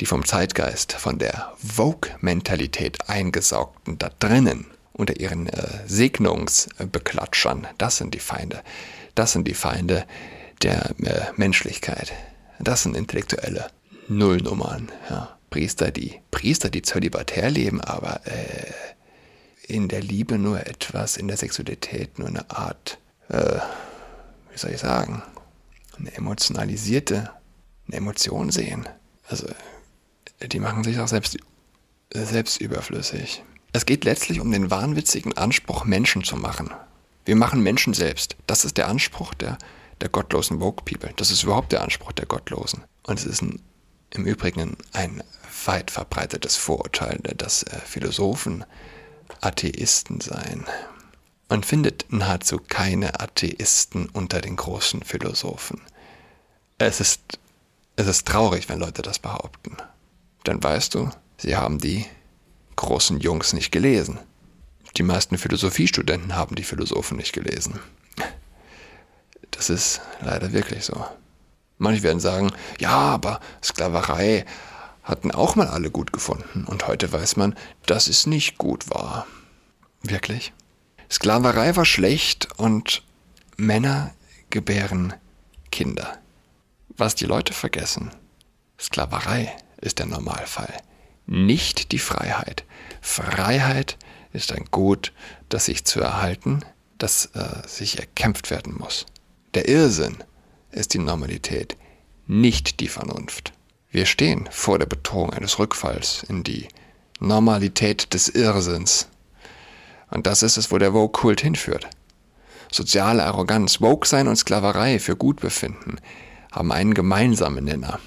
die 0.00 0.06
vom 0.06 0.24
Zeitgeist, 0.24 0.92
von 0.92 1.18
der 1.18 1.52
Vogue-Mentalität 1.58 3.08
eingesaugten 3.08 3.98
da 3.98 4.10
drinnen, 4.18 4.66
unter 4.92 5.18
ihren 5.20 5.46
äh, 5.48 5.86
Segnungsbeklatschern, 5.86 7.68
das 7.78 7.98
sind 7.98 8.14
die 8.14 8.20
Feinde. 8.20 8.62
Das 9.14 9.32
sind 9.32 9.46
die 9.46 9.54
Feinde 9.54 10.06
der 10.62 10.90
äh, 11.02 11.32
Menschlichkeit. 11.36 12.12
Das 12.58 12.82
sind 12.82 12.96
intellektuelle 12.96 13.70
Nullnummern. 14.08 14.90
Ja. 15.08 15.37
Priester, 15.50 15.90
die 15.90 16.20
Priester, 16.30 16.70
die 16.70 16.82
zölibatär 16.82 17.50
leben, 17.50 17.80
aber 17.80 18.20
äh, 18.26 18.72
in 19.66 19.88
der 19.88 20.00
Liebe 20.00 20.38
nur 20.38 20.66
etwas, 20.66 21.16
in 21.16 21.28
der 21.28 21.36
Sexualität 21.36 22.18
nur 22.18 22.28
eine 22.28 22.50
Art, 22.50 22.98
äh, 23.28 23.58
wie 24.50 24.58
soll 24.58 24.70
ich 24.70 24.78
sagen, 24.78 25.22
eine 25.98 26.14
emotionalisierte, 26.14 27.30
eine 27.86 27.96
Emotion 27.96 28.50
sehen. 28.50 28.88
Also 29.28 29.46
die 30.40 30.60
machen 30.60 30.84
sich 30.84 30.98
auch 31.00 31.08
selbst, 31.08 31.36
selbst 32.12 32.60
überflüssig. 32.60 33.42
Es 33.72 33.84
geht 33.84 34.04
letztlich 34.04 34.40
um 34.40 34.50
den 34.50 34.70
wahnwitzigen 34.70 35.36
Anspruch, 35.36 35.84
Menschen 35.84 36.24
zu 36.24 36.36
machen. 36.36 36.70
Wir 37.24 37.36
machen 37.36 37.62
Menschen 37.62 37.92
selbst. 37.92 38.36
Das 38.46 38.64
ist 38.64 38.78
der 38.78 38.88
Anspruch 38.88 39.34
der, 39.34 39.58
der 40.00 40.08
gottlosen 40.08 40.60
Woke 40.60 40.84
People. 40.84 41.12
Das 41.16 41.30
ist 41.30 41.42
überhaupt 41.42 41.72
der 41.72 41.82
Anspruch 41.82 42.12
der 42.12 42.24
Gottlosen. 42.24 42.84
Und 43.06 43.18
es 43.18 43.26
ist 43.26 43.42
ein, 43.42 43.60
im 44.10 44.24
Übrigen 44.24 44.76
ein 44.92 45.22
weit 45.64 45.90
verbreitetes 45.90 46.56
Vorurteil, 46.56 47.18
dass 47.36 47.62
äh, 47.64 47.78
Philosophen 47.84 48.64
Atheisten 49.40 50.20
seien. 50.20 50.64
Man 51.48 51.62
findet 51.62 52.06
nahezu 52.10 52.58
keine 52.58 53.20
Atheisten 53.20 54.08
unter 54.10 54.40
den 54.40 54.56
großen 54.56 55.02
Philosophen. 55.02 55.80
Es 56.78 57.00
ist, 57.00 57.38
es 57.96 58.06
ist 58.06 58.26
traurig, 58.26 58.68
wenn 58.68 58.78
Leute 58.78 59.02
das 59.02 59.18
behaupten. 59.18 59.76
Dann 60.44 60.62
weißt 60.62 60.94
du, 60.94 61.10
sie 61.38 61.56
haben 61.56 61.78
die 61.78 62.06
großen 62.76 63.20
Jungs 63.20 63.52
nicht 63.52 63.72
gelesen. 63.72 64.18
Die 64.96 65.02
meisten 65.02 65.38
Philosophiestudenten 65.38 66.34
haben 66.36 66.54
die 66.54 66.64
Philosophen 66.64 67.16
nicht 67.16 67.32
gelesen. 67.32 67.78
Das 69.50 69.70
ist 69.70 70.00
leider 70.20 70.52
wirklich 70.52 70.84
so. 70.84 71.04
Manche 71.78 72.02
werden 72.02 72.20
sagen, 72.20 72.52
ja, 72.80 72.90
aber 72.90 73.40
Sklaverei 73.62 74.44
hatten 75.04 75.30
auch 75.30 75.56
mal 75.56 75.68
alle 75.68 75.90
gut 75.90 76.12
gefunden 76.12 76.64
und 76.64 76.86
heute 76.86 77.10
weiß 77.12 77.36
man, 77.36 77.54
dass 77.86 78.08
es 78.08 78.26
nicht 78.26 78.58
gut 78.58 78.90
war. 78.90 79.26
Wirklich? 80.02 80.52
Sklaverei 81.10 81.74
war 81.76 81.86
schlecht 81.86 82.48
und 82.58 83.02
Männer 83.56 84.12
gebären 84.50 85.14
Kinder. 85.70 86.18
Was 86.96 87.14
die 87.14 87.24
Leute 87.26 87.54
vergessen, 87.54 88.10
Sklaverei 88.78 89.56
ist 89.80 89.98
der 89.98 90.06
Normalfall, 90.06 90.74
nicht 91.26 91.92
die 91.92 91.98
Freiheit. 91.98 92.64
Freiheit 93.00 93.96
ist 94.32 94.52
ein 94.52 94.66
Gut, 94.70 95.12
das 95.48 95.66
sich 95.66 95.84
zu 95.84 96.00
erhalten, 96.00 96.60
das 96.98 97.26
äh, 97.34 97.66
sich 97.66 97.98
erkämpft 97.98 98.50
werden 98.50 98.74
muss. 98.76 99.06
Der 99.54 99.68
Irrsinn 99.68 100.16
ist 100.70 100.94
die 100.94 100.98
Normalität, 100.98 101.76
nicht 102.26 102.80
die 102.80 102.88
Vernunft. 102.88 103.52
Wir 103.90 104.06
stehen 104.06 104.48
vor 104.50 104.78
der 104.78 104.86
Bedrohung 104.86 105.32
eines 105.32 105.58
Rückfalls 105.58 106.24
in 106.28 106.44
die 106.44 106.68
Normalität 107.20 108.12
des 108.14 108.28
Irrsinns. 108.28 109.08
Und 110.10 110.26
das 110.26 110.42
ist 110.42 110.56
es, 110.56 110.70
wo 110.70 110.78
der 110.78 110.92
Vogue-Kult 110.92 111.40
hinführt. 111.40 111.88
Soziale 112.70 113.24
Arroganz, 113.24 113.80
Woke-Sein 113.80 114.28
und 114.28 114.36
Sklaverei 114.36 114.98
für 114.98 115.16
Gutbefinden 115.16 116.00
haben 116.52 116.72
einen 116.72 116.94
gemeinsamen 116.94 117.64
Nenner. 117.64 117.98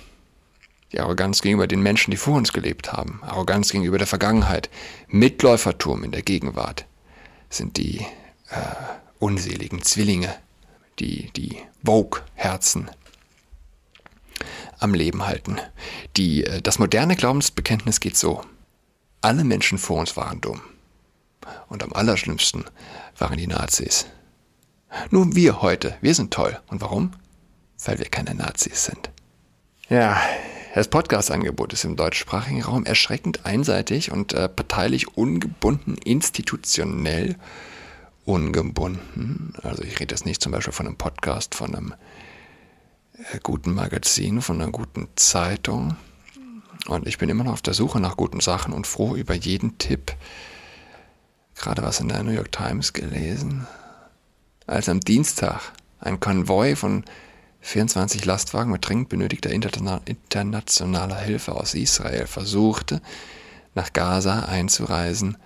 Die 0.92 1.00
Arroganz 1.00 1.42
gegenüber 1.42 1.68
den 1.68 1.82
Menschen, 1.82 2.12
die 2.12 2.18
vor 2.18 2.36
uns 2.36 2.54
gelebt 2.54 2.92
haben, 2.92 3.22
Arroganz 3.24 3.72
gegenüber 3.72 3.98
der 3.98 4.08
Vergangenheit, 4.08 4.70
Mitläufertum 5.08 6.04
in 6.04 6.12
der 6.12 6.22
Gegenwart 6.22 6.86
sind 7.50 7.78
die 7.78 8.00
äh, 8.50 8.62
unseligen 9.20 9.82
Zwillinge, 9.82 10.34
die 11.02 11.32
die 11.32 11.58
Vogue-Herzen 11.84 12.90
am 14.80 14.94
Leben 14.94 15.26
halten. 15.26 15.58
Die, 16.18 16.46
äh, 16.46 16.62
das 16.62 16.80
moderne 16.80 17.16
Glaubensbekenntnis 17.16 18.00
geht 18.00 18.18
so. 18.18 18.42
Alle 19.22 19.44
Menschen 19.44 19.78
vor 19.78 20.00
uns 20.00 20.18
waren 20.18 20.42
dumm. 20.42 20.62
Und 21.68 21.84
am 21.84 21.94
allerschlimmsten 21.94 22.66
waren 23.18 23.38
die 23.38 23.48
Nazis. 23.48 24.06
Nun 25.10 25.36
wir 25.36 25.62
heute, 25.62 25.98
wir 26.02 26.14
sind 26.16 26.34
toll. 26.34 26.60
Und 26.68 26.82
warum? 26.82 27.12
Weil 27.84 28.00
wir 28.00 28.08
keine 28.08 28.36
Nazis 28.36 28.86
sind. 28.86 29.10
Ja, 29.90 30.22
das 30.74 30.88
Podcast-Angebot 30.88 31.74
ist 31.74 31.84
im 31.84 31.96
deutschsprachigen 31.96 32.62
Raum 32.62 32.86
erschreckend 32.86 33.46
einseitig 33.46 34.12
und 34.12 34.34
äh, 34.34 34.48
parteilich 34.48 35.18
ungebunden, 35.18 35.98
institutionell 35.98 37.36
ungebunden. 38.32 39.54
Also 39.64 39.84
ich 39.84 40.00
rede 40.00 40.14
jetzt 40.14 40.26
nicht 40.26 40.42
zum 40.42 40.52
Beispiel 40.52 40.74
von 40.74 40.88
einem 40.88 40.98
Podcast, 40.98 41.56
von 41.56 41.76
einem 41.76 41.94
äh, 43.14 43.40
guten 43.44 43.74
Magazin, 43.74 44.42
von 44.42 44.62
einer 44.62 44.72
guten 44.72 45.08
Zeitung. 45.16 45.96
Und 46.88 47.08
ich 47.08 47.18
bin 47.18 47.30
immer 47.30 47.44
noch 47.44 47.54
auf 47.54 47.62
der 47.62 47.74
Suche 47.74 48.00
nach 48.00 48.18
guten 48.18 48.40
Sachen 48.40 48.74
und 48.74 48.88
froh 48.88 49.16
über 49.16 49.36
jeden 49.36 49.78
Tipp. 49.78 50.16
Gerade 51.56 51.84
was 51.84 52.00
in 52.00 52.08
der 52.08 52.24
New 52.24 52.32
York 52.32 52.52
Times 52.52 52.94
gelesen. 52.94 53.68
Als 54.66 54.90
am 54.90 55.00
Dienstag 55.00 55.74
ein 56.00 56.20
Konvoi 56.20 56.76
von 56.76 57.04
24 57.62 58.26
Lastwagen 58.26 58.72
mit 58.72 58.88
dringend 58.88 59.10
benötigter 59.10 59.52
internationaler 59.52 61.18
Hilfe 61.18 61.54
aus 61.54 61.76
Israel 61.76 62.26
versuchte, 62.26 63.02
nach 63.76 63.94
Gaza 63.94 64.46
einzureisen, 64.46 65.38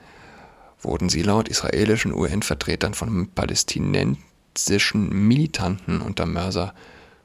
wurden 0.85 1.09
sie 1.09 1.23
laut 1.23 1.49
israelischen 1.49 2.13
UN-Vertretern 2.13 2.93
von 2.93 3.27
palästinensischen 3.27 5.09
Militanten 5.27 6.01
unter 6.01 6.25
Mörser 6.25 6.73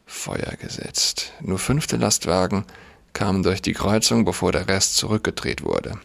Feuer 0.06 0.56
gesetzt. 0.60 1.32
Nur 1.40 1.58
fünfte 1.58 1.96
Lastwagen 1.96 2.64
kamen 3.12 3.42
durch 3.42 3.62
die 3.62 3.74
Kreuzung, 3.74 4.24
bevor 4.24 4.52
der 4.52 4.68
Rest 4.68 4.96
zurückgedreht 4.96 5.62
wurde. 5.62 6.00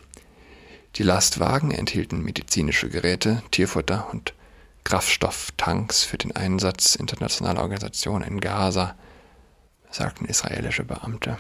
Die 0.96 1.04
Lastwagen 1.04 1.72
enthielten 1.72 2.22
medizinische 2.22 2.90
Geräte, 2.90 3.42
Tierfutter 3.52 4.08
und 4.12 4.34
Kraftstofftanks 4.84 6.04
für 6.04 6.18
den 6.18 6.36
Einsatz 6.36 6.96
internationaler 6.96 7.62
Organisationen 7.62 8.24
in 8.28 8.40
Gaza, 8.40 8.96
sagten 9.90 10.26
israelische 10.26 10.84
Beamte. 10.84 11.38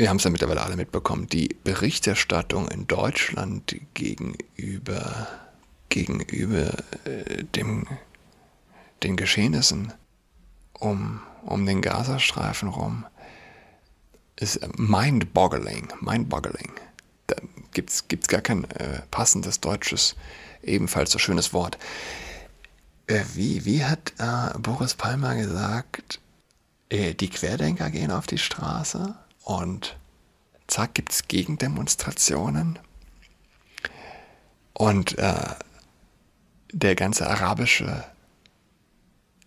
Wir 0.00 0.08
haben 0.08 0.16
es 0.16 0.24
ja 0.24 0.30
mittlerweile 0.30 0.62
alle 0.62 0.76
mitbekommen. 0.76 1.26
Die 1.26 1.54
Berichterstattung 1.62 2.68
in 2.68 2.86
Deutschland 2.86 3.76
gegenüber, 3.92 5.28
gegenüber 5.90 6.72
äh, 7.04 7.44
dem, 7.44 7.86
den 9.02 9.16
Geschehnissen 9.16 9.92
um 10.72 11.20
um 11.42 11.66
den 11.66 11.82
Gazastreifen 11.82 12.70
rum 12.70 13.04
ist 14.36 14.58
mind-boggling. 14.78 15.92
Mind-boggling. 16.00 16.72
Da 17.26 17.36
gibt 17.74 17.90
es 17.90 18.08
gar 18.26 18.40
kein 18.40 18.64
äh, 18.70 19.02
passendes 19.10 19.60
deutsches, 19.60 20.16
ebenfalls 20.62 21.10
so 21.10 21.18
schönes 21.18 21.52
Wort. 21.52 21.76
Äh, 23.06 23.22
wie, 23.34 23.66
wie 23.66 23.84
hat 23.84 24.14
äh, 24.16 24.58
Boris 24.58 24.94
Palmer 24.94 25.36
gesagt, 25.36 26.20
äh, 26.88 27.12
die 27.12 27.28
Querdenker 27.28 27.90
gehen 27.90 28.10
auf 28.10 28.26
die 28.26 28.38
Straße 28.38 29.14
und 29.50 29.96
zack 30.68 30.94
gibt 30.94 31.10
es 31.10 31.26
Gegendemonstrationen 31.26 32.78
und 34.74 35.18
äh, 35.18 35.34
der 36.72 36.94
ganze 36.94 37.28
arabische 37.28 38.04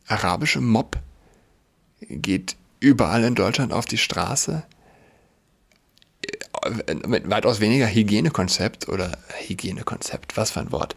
arabische 0.05 0.59
Mob 0.59 0.99
geht 2.01 2.57
überall 2.81 3.23
in 3.23 3.35
Deutschland 3.35 3.71
auf 3.71 3.85
die 3.85 3.97
Straße 3.97 4.63
mit 7.07 7.29
weitaus 7.29 7.61
weniger 7.61 7.87
Hygienekonzept 7.87 8.89
oder 8.89 9.17
Hygienekonzept, 9.47 10.35
was 10.35 10.51
für 10.51 10.59
ein 10.59 10.71
Wort. 10.73 10.95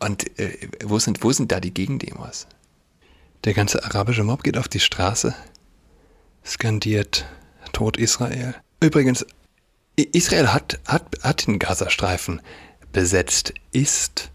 Und 0.00 0.38
äh, 0.40 0.68
wo, 0.84 0.98
sind, 0.98 1.22
wo 1.22 1.30
sind 1.30 1.52
da 1.52 1.60
die 1.60 1.72
Gegendemos? 1.72 2.48
Der 3.44 3.54
ganze 3.54 3.84
arabische 3.84 4.24
Mob 4.24 4.42
geht 4.42 4.58
auf 4.58 4.68
die 4.68 4.80
Straße, 4.80 5.34
skandiert 6.46 7.26
Tod 7.72 7.96
Israel. 7.96 8.54
Übrigens, 8.80 9.26
Israel 9.96 10.52
hat, 10.52 10.78
hat, 10.86 11.22
hat 11.22 11.46
den 11.46 11.58
Gazastreifen 11.58 12.40
besetzt, 12.92 13.52
ist 13.72 14.30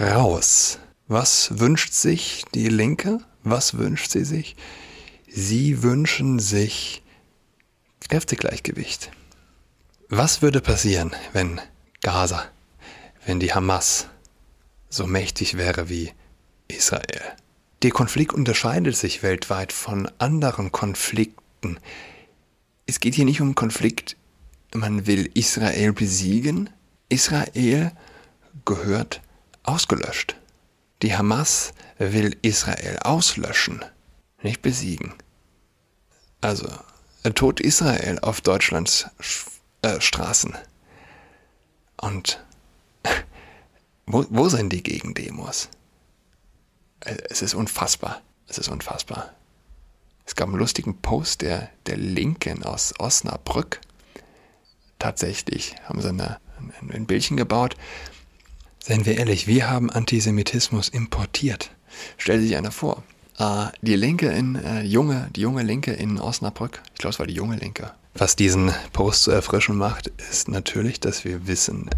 raus. 0.00 0.78
Was 1.06 1.58
wünscht 1.58 1.92
sich 1.92 2.44
die 2.54 2.68
Linke? 2.68 3.18
Was 3.42 3.76
wünscht 3.76 4.10
sie 4.10 4.24
sich? 4.24 4.56
Sie 5.28 5.82
wünschen 5.82 6.38
sich 6.38 7.02
Kräftegleichgewicht. 8.08 9.10
Was 10.08 10.42
würde 10.42 10.60
passieren, 10.60 11.14
wenn 11.32 11.60
Gaza, 12.00 12.44
wenn 13.26 13.40
die 13.40 13.52
Hamas 13.52 14.06
so 14.88 15.06
mächtig 15.06 15.56
wäre 15.56 15.88
wie 15.88 16.12
Israel? 16.68 17.36
Der 17.84 17.92
Konflikt 17.92 18.32
unterscheidet 18.32 18.96
sich 18.96 19.22
weltweit 19.22 19.72
von 19.72 20.10
anderen 20.18 20.72
Konflikten 20.72 21.78
es 22.86 23.00
geht 23.00 23.14
hier 23.14 23.24
nicht 23.24 23.40
um 23.40 23.54
Konflikt, 23.54 24.16
man 24.74 25.06
will 25.06 25.30
Israel 25.34 25.92
besiegen. 25.92 26.68
Israel 27.08 27.92
gehört 28.64 29.22
ausgelöscht. 29.62 30.36
Die 31.02 31.16
Hamas 31.16 31.72
will 31.98 32.36
Israel 32.42 32.98
auslöschen, 33.02 33.84
nicht 34.42 34.60
besiegen. 34.60 35.14
Also, 36.40 36.68
Tod 37.34 37.60
Israel 37.60 38.18
auf 38.20 38.42
Deutschlands 38.42 39.06
äh, 39.80 40.00
Straßen. 40.00 40.54
Und 41.96 42.44
wo, 44.06 44.26
wo 44.28 44.48
sind 44.50 44.72
die 44.72 44.82
Gegendemos? 44.82 45.70
Es 47.04 47.42
ist 47.42 47.54
unfassbar. 47.54 48.20
Es 48.48 48.58
ist 48.58 48.68
unfassbar. 48.68 49.32
Es 50.26 50.34
gab 50.34 50.48
einen 50.48 50.58
lustigen 50.58 50.96
Post 50.98 51.42
der, 51.42 51.68
der 51.86 51.96
Linken 51.96 52.62
aus 52.64 52.94
Osnabrück. 52.98 53.80
Tatsächlich 54.98 55.74
haben 55.84 56.00
sie 56.00 56.08
eine, 56.08 56.38
ein, 56.92 57.06
Bildchen 57.06 57.36
gebaut. 57.36 57.76
Seien 58.78 59.04
wir 59.04 59.18
ehrlich, 59.18 59.46
wir 59.46 59.68
haben 59.68 59.90
Antisemitismus 59.90 60.88
importiert. 60.88 61.70
Stell 62.16 62.40
sich 62.40 62.56
einer 62.56 62.72
vor. 62.72 63.02
Äh, 63.38 63.66
die 63.82 63.96
Linke 63.96 64.30
in 64.30 64.56
äh, 64.56 64.82
junge, 64.82 65.28
die 65.36 65.42
junge 65.42 65.62
Linke 65.62 65.92
in 65.92 66.18
Osnabrück, 66.18 66.80
ich 66.92 66.98
glaube, 66.98 67.12
es 67.12 67.18
war 67.18 67.26
die 67.26 67.34
junge 67.34 67.56
Linke. 67.56 67.92
Was 68.14 68.36
diesen 68.36 68.72
Post 68.92 69.24
so 69.24 69.30
erfrischend 69.30 69.76
macht, 69.76 70.06
ist 70.30 70.48
natürlich, 70.48 71.00
dass 71.00 71.24
wir 71.24 71.46
wissen, 71.46 71.90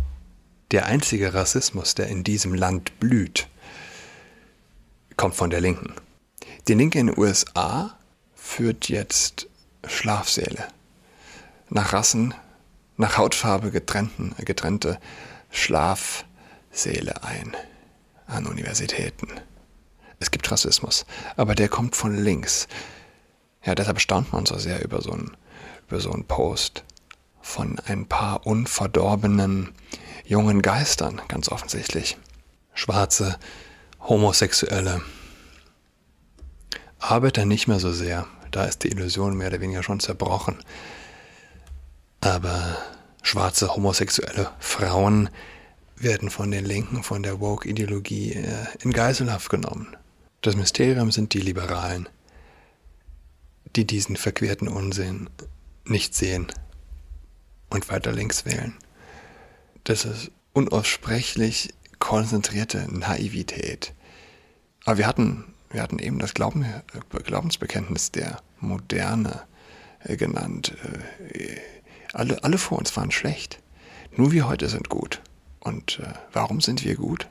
der 0.70 0.86
einzige 0.86 1.34
Rassismus, 1.34 1.94
der 1.94 2.08
in 2.08 2.24
diesem 2.24 2.54
Land 2.54 2.98
blüht, 2.98 3.48
kommt 5.16 5.34
von 5.34 5.50
der 5.50 5.60
Linken. 5.60 5.94
Die 6.68 6.74
Linke 6.74 6.98
in 6.98 7.08
den 7.08 7.18
USA 7.18 7.96
führt 8.34 8.88
jetzt 8.88 9.48
Schlafsäle. 9.86 10.68
Nach 11.68 11.92
Rassen, 11.92 12.34
nach 12.96 13.16
Hautfarbe 13.16 13.70
getrennten, 13.70 14.34
getrennte 14.44 14.98
Schlafsäle 15.50 17.22
ein 17.22 17.56
an 18.26 18.46
Universitäten. 18.46 19.28
Es 20.18 20.30
gibt 20.30 20.50
Rassismus, 20.50 21.06
aber 21.36 21.54
der 21.54 21.68
kommt 21.68 21.94
von 21.94 22.16
links. 22.16 22.68
Ja, 23.64 23.74
deshalb 23.74 24.00
staunt 24.00 24.32
man 24.32 24.46
so 24.46 24.58
sehr 24.58 24.82
über 24.84 25.02
so 25.02 25.12
einen, 25.12 25.36
über 25.88 26.00
so 26.00 26.10
einen 26.10 26.24
Post 26.24 26.84
von 27.40 27.78
ein 27.86 28.06
paar 28.06 28.46
unverdorbenen 28.46 29.72
jungen 30.24 30.62
Geistern, 30.62 31.20
ganz 31.28 31.48
offensichtlich. 31.48 32.16
Schwarze, 32.74 33.38
Homosexuelle. 34.08 35.02
Arbeiter 37.00 37.44
nicht 37.44 37.66
mehr 37.66 37.80
so 37.80 37.92
sehr. 37.92 38.26
Da 38.52 38.64
ist 38.64 38.84
die 38.84 38.88
Illusion 38.88 39.36
mehr 39.36 39.48
oder 39.48 39.60
weniger 39.60 39.82
schon 39.82 40.00
zerbrochen. 40.00 40.56
Aber 42.20 42.78
schwarze 43.22 43.74
homosexuelle 43.74 44.50
Frauen 44.60 45.28
werden 45.96 46.30
von 46.30 46.50
den 46.50 46.64
Linken, 46.64 47.02
von 47.02 47.22
der 47.22 47.40
Woke-Ideologie 47.40 48.34
äh, 48.34 48.66
in 48.80 48.92
Geiselhaft 48.92 49.50
genommen. 49.50 49.96
Das 50.40 50.54
Mysterium 50.54 51.10
sind 51.10 51.34
die 51.34 51.40
Liberalen, 51.40 52.08
die 53.74 53.86
diesen 53.86 54.16
verquerten 54.16 54.68
Unsinn 54.68 55.28
nicht 55.84 56.14
sehen 56.14 56.46
und 57.70 57.88
weiter 57.88 58.12
links 58.12 58.44
wählen. 58.44 58.74
Das 59.84 60.04
ist 60.04 60.30
unaussprechlich 60.52 61.74
konzentrierte 61.98 62.86
Naivität. 62.92 63.94
Aber 64.84 64.98
wir 64.98 65.06
hatten, 65.06 65.44
wir 65.70 65.82
hatten 65.82 65.98
eben 65.98 66.18
das 66.18 66.34
Glauben, 66.34 66.64
Glaubensbekenntnis 67.24 68.12
der 68.12 68.40
Moderne 68.60 69.42
äh, 70.04 70.16
genannt. 70.16 70.76
Äh, 71.32 71.56
alle, 72.12 72.42
alle 72.44 72.58
vor 72.58 72.78
uns 72.78 72.96
waren 72.96 73.10
schlecht. 73.10 73.60
Nur 74.16 74.32
wir 74.32 74.48
heute 74.48 74.68
sind 74.68 74.88
gut. 74.88 75.20
Und 75.60 75.98
äh, 75.98 76.12
warum 76.32 76.60
sind 76.60 76.84
wir 76.84 76.94
gut? 76.94 77.26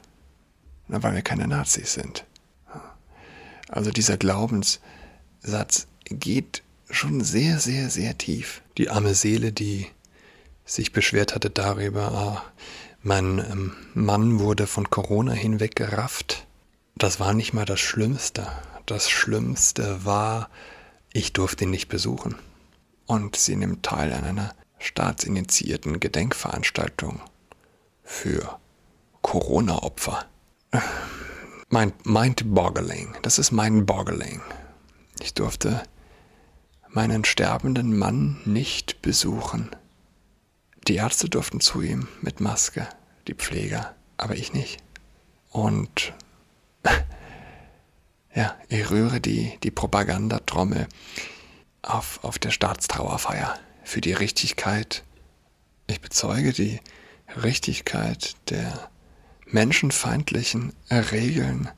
Na, 0.88 1.02
weil 1.02 1.16
wir 1.16 1.22
keine 1.22 1.48
Nazis 1.48 1.94
sind. 1.94 2.26
Also 3.68 3.92
dieser 3.92 4.18
Glaubenssatz 4.18 5.88
geht 6.06 6.62
schon 6.90 7.22
sehr, 7.22 7.60
sehr, 7.60 7.90
sehr 7.90 8.18
tief. 8.18 8.62
Die 8.78 8.90
arme 8.90 9.16
Seele, 9.16 9.52
die 9.52 9.88
sich 10.66 10.92
beschwert 10.92 11.34
hatte 11.34 11.50
darüber, 11.50 12.12
ah, 12.12 12.44
mein 13.06 13.38
ähm, 13.38 13.74
Mann 13.94 14.40
wurde 14.40 14.66
von 14.66 14.90
Corona 14.90 15.32
hinweggerafft. 15.32 16.48
Das 16.96 17.20
war 17.20 17.34
nicht 17.34 17.54
mal 17.54 17.66
das 17.66 17.80
Schlimmste. 17.80 18.48
Das 18.88 19.12
Schlimmste 19.12 20.04
war, 20.06 20.50
ich 21.14 21.32
durfte 21.32 21.66
ihn 21.66 21.70
nicht 21.70 21.88
besuchen. 21.88 22.36
Und 23.06 23.36
sie 23.36 23.56
nimmt 23.56 23.84
teil 23.84 24.12
an 24.12 24.24
einer 24.24 24.56
staatsinitiierten 24.80 26.00
Gedenkveranstaltung 26.00 27.22
für 28.04 28.60
Corona-Opfer. 29.22 30.26
Mind-boggling. 31.70 33.16
Das 33.22 33.38
ist 33.38 33.52
mind-boggling. 33.52 34.42
Ich 35.20 35.36
durfte 35.36 35.84
meinen 36.90 37.24
sterbenden 37.24 37.96
Mann 37.96 38.42
nicht 38.46 39.04
besuchen. 39.04 39.70
Die 40.88 40.96
Ärzte 40.96 41.30
durften 41.30 41.62
zu 41.62 41.82
ihm 41.82 42.08
mit 42.22 42.40
Maske, 42.40 42.88
die 43.28 43.34
Pfleger, 43.34 43.96
aber 44.18 44.36
ich 44.36 44.54
nicht. 44.54 44.78
Und 45.50 46.14
ja, 48.36 48.56
ich 48.70 48.92
rühre 48.92 49.20
die, 49.20 49.58
die 49.64 49.72
Propagandatrommel 49.72 50.88
auf, 51.82 52.24
auf 52.24 52.38
der 52.38 52.52
Staatstrauerfeier 52.52 53.58
für 53.84 54.02
die 54.02 54.14
Richtigkeit. 54.14 55.04
Ich 55.88 56.02
bezeuge 56.02 56.54
die 56.54 56.80
Richtigkeit 57.36 58.36
der 58.50 58.92
menschenfeindlichen 59.48 60.74
Regeln, 60.92 61.70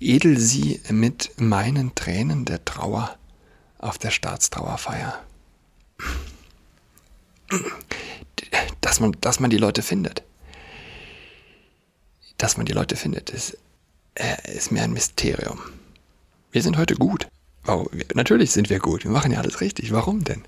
edel 0.00 0.38
sie 0.38 0.82
mit 0.90 1.32
meinen 1.40 1.94
Tränen 1.94 2.44
der 2.44 2.62
Trauer 2.64 3.16
auf 3.78 3.96
der 3.96 4.10
Staatstrauerfeier. 4.10 5.22
Dass 8.80 9.00
man, 9.00 9.12
dass 9.20 9.40
man 9.40 9.50
die 9.50 9.58
Leute 9.58 9.82
findet. 9.82 10.22
Dass 12.38 12.56
man 12.56 12.66
die 12.66 12.72
Leute 12.72 12.96
findet, 12.96 13.30
ist, 13.30 13.56
äh, 14.14 14.56
ist 14.56 14.72
mir 14.72 14.82
ein 14.82 14.92
Mysterium. 14.92 15.60
Wir 16.52 16.62
sind 16.62 16.76
heute 16.76 16.94
gut. 16.94 17.28
Oh, 17.66 17.86
natürlich 18.14 18.52
sind 18.52 18.70
wir 18.70 18.78
gut. 18.78 19.04
Wir 19.04 19.10
machen 19.10 19.32
ja 19.32 19.40
alles 19.40 19.60
richtig. 19.60 19.92
Warum 19.92 20.24
denn? 20.24 20.44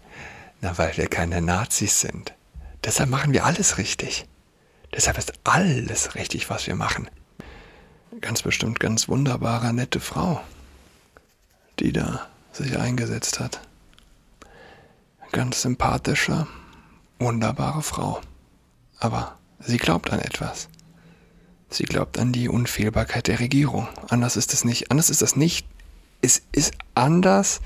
Na, 0.60 0.76
weil 0.78 0.96
wir 0.96 1.08
keine 1.08 1.40
Nazis 1.40 2.00
sind. 2.00 2.34
Deshalb 2.84 3.10
machen 3.10 3.32
wir 3.32 3.44
alles 3.44 3.78
richtig. 3.78 4.26
Deshalb 4.94 5.18
ist 5.18 5.32
alles 5.44 6.14
richtig, 6.14 6.48
was 6.50 6.66
wir 6.66 6.74
machen. 6.74 7.08
Ganz 8.20 8.42
bestimmt 8.42 8.80
ganz 8.80 9.08
wunderbare, 9.08 9.74
nette 9.74 10.00
Frau, 10.00 10.40
die 11.80 11.92
da 11.92 12.28
sich 12.52 12.78
eingesetzt 12.78 13.40
hat. 13.40 13.60
Ganz 15.32 15.62
sympathische, 15.62 16.46
wunderbare 17.18 17.82
Frau. 17.82 18.20
Aber 18.98 19.38
sie 19.60 19.78
glaubt 19.78 20.10
an 20.10 20.20
etwas. 20.20 20.68
Sie 21.68 21.84
glaubt 21.84 22.18
an 22.18 22.32
die 22.32 22.48
Unfehlbarkeit 22.48 23.26
der 23.26 23.40
Regierung. 23.40 23.88
Anders 24.08 24.36
ist 24.36 24.54
es 24.54 24.64
nicht. 24.64 24.90
Anders 24.90 25.10
ist 25.10 25.22
das 25.22 25.36
nicht. 25.36 25.66
Es 26.22 26.42
ist 26.52 26.74
anders 26.94 27.60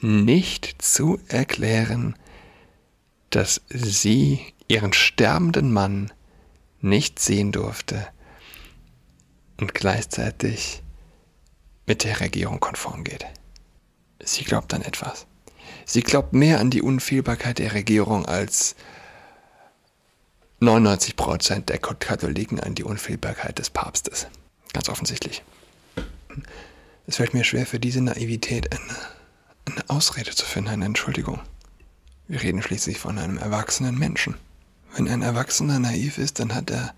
nicht 0.00 0.82
zu 0.82 1.18
erklären, 1.28 2.14
dass 3.30 3.60
sie 3.68 4.40
ihren 4.68 4.92
sterbenden 4.92 5.72
Mann 5.72 6.12
nicht 6.80 7.18
sehen 7.18 7.52
durfte 7.52 8.06
und 9.60 9.74
gleichzeitig 9.74 10.82
mit 11.86 12.04
der 12.04 12.20
Regierung 12.20 12.60
konform 12.60 13.04
geht. 13.04 13.26
Sie 14.20 14.44
glaubt 14.44 14.74
an 14.74 14.82
etwas. 14.82 15.27
Sie 15.90 16.02
glaubt 16.02 16.34
mehr 16.34 16.60
an 16.60 16.68
die 16.68 16.82
Unfehlbarkeit 16.82 17.58
der 17.58 17.72
Regierung 17.72 18.26
als 18.26 18.76
99 20.60 21.16
Prozent 21.16 21.70
der 21.70 21.78
Katholiken 21.78 22.60
an 22.60 22.74
die 22.74 22.84
Unfehlbarkeit 22.84 23.58
des 23.58 23.70
Papstes. 23.70 24.26
Ganz 24.74 24.90
offensichtlich. 24.90 25.42
Es 27.06 27.16
fällt 27.16 27.32
mir 27.32 27.42
schwer, 27.42 27.64
für 27.64 27.80
diese 27.80 28.02
Naivität 28.02 28.70
eine, 28.70 28.96
eine 29.64 29.88
Ausrede 29.88 30.32
zu 30.32 30.44
finden, 30.44 30.68
eine 30.68 30.84
Entschuldigung. 30.84 31.40
Wir 32.26 32.42
reden 32.42 32.60
schließlich 32.60 32.98
von 32.98 33.16
einem 33.16 33.38
erwachsenen 33.38 33.98
Menschen. 33.98 34.34
Wenn 34.94 35.08
ein 35.08 35.22
Erwachsener 35.22 35.78
naiv 35.78 36.18
ist, 36.18 36.38
dann 36.38 36.54
hat 36.54 36.70
er 36.70 36.92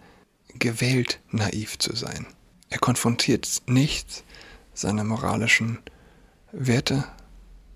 gewählt, 0.59 1.21
naiv 1.31 1.79
zu 1.79 1.95
sein. 1.95 2.27
Er 2.71 2.81
konfrontiert 2.81 3.63
nicht 3.69 4.25
seine 4.75 5.05
moralischen 5.05 5.79
Werte, 6.51 7.05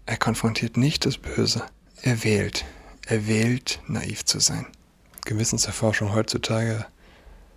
er 0.07 0.17
konfrontiert 0.17 0.77
nicht 0.77 1.07
das 1.07 1.19
Böse. 1.19 1.63
Er 2.03 2.25
wählt, 2.25 2.65
er 3.07 3.27
wählt, 3.27 3.81
naiv 3.87 4.25
zu 4.25 4.41
sein. 4.41 4.67
Gewissenserforschung 5.25 6.15
heutzutage 6.15 6.87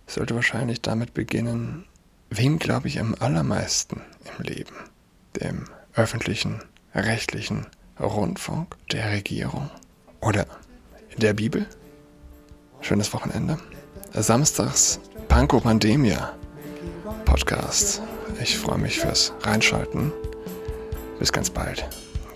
sollte 0.06 0.34
wahrscheinlich 0.34 0.80
damit 0.80 1.12
beginnen, 1.12 1.84
wem 2.30 2.58
glaube 2.58 2.88
ich 2.88 2.98
am 2.98 3.14
allermeisten 3.18 4.00
im 4.24 4.44
Leben? 4.44 4.74
Dem 5.40 5.64
öffentlichen, 5.94 6.62
rechtlichen 6.94 7.66
Rundfunk, 8.00 8.76
der 8.92 9.10
Regierung 9.10 9.70
oder 10.20 10.46
der 11.18 11.34
Bibel. 11.34 11.66
Schönes 12.80 13.12
Wochenende. 13.12 13.58
Samstags 14.12 15.00
Panko 15.28 15.60
Pandemia 15.60 16.32
Podcast. 17.24 18.00
Ich 18.40 18.56
freue 18.56 18.78
mich 18.78 19.00
fürs 19.00 19.32
Reinschalten. 19.42 20.12
Bis 21.18 21.32
ganz 21.32 21.50
bald. 21.50 21.88